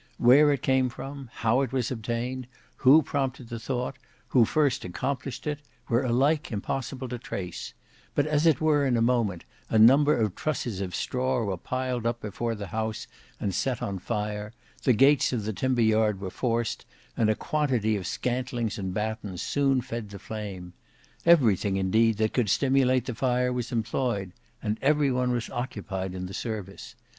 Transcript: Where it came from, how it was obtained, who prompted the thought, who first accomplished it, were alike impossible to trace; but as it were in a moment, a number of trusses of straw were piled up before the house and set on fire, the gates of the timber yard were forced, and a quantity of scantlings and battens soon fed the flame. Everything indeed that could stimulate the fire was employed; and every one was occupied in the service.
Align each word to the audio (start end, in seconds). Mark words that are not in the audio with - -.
Where 0.17 0.51
it 0.51 0.63
came 0.63 0.89
from, 0.89 1.29
how 1.31 1.61
it 1.61 1.71
was 1.71 1.91
obtained, 1.91 2.47
who 2.77 3.03
prompted 3.03 3.49
the 3.49 3.59
thought, 3.59 3.97
who 4.29 4.45
first 4.45 4.83
accomplished 4.83 5.45
it, 5.45 5.59
were 5.89 6.01
alike 6.03 6.51
impossible 6.51 7.07
to 7.09 7.19
trace; 7.19 7.75
but 8.15 8.25
as 8.25 8.47
it 8.47 8.59
were 8.59 8.83
in 8.87 8.97
a 8.97 9.01
moment, 9.03 9.45
a 9.69 9.77
number 9.77 10.17
of 10.17 10.33
trusses 10.33 10.81
of 10.81 10.95
straw 10.95 11.43
were 11.43 11.55
piled 11.55 12.07
up 12.07 12.19
before 12.19 12.55
the 12.55 12.65
house 12.73 13.05
and 13.39 13.53
set 13.53 13.79
on 13.83 13.99
fire, 13.99 14.53
the 14.81 14.93
gates 14.93 15.33
of 15.33 15.43
the 15.43 15.53
timber 15.53 15.83
yard 15.83 16.19
were 16.19 16.31
forced, 16.31 16.83
and 17.15 17.29
a 17.29 17.35
quantity 17.35 17.95
of 17.95 18.07
scantlings 18.07 18.79
and 18.79 18.95
battens 18.95 19.43
soon 19.43 19.81
fed 19.81 20.09
the 20.09 20.17
flame. 20.17 20.73
Everything 21.27 21.77
indeed 21.77 22.17
that 22.17 22.33
could 22.33 22.49
stimulate 22.49 23.05
the 23.05 23.13
fire 23.13 23.53
was 23.53 23.71
employed; 23.71 24.31
and 24.63 24.79
every 24.81 25.11
one 25.11 25.31
was 25.31 25.47
occupied 25.51 26.15
in 26.15 26.25
the 26.25 26.33
service. 26.33 26.95